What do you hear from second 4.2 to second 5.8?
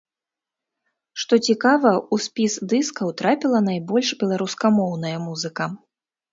беларускамоўная музыка.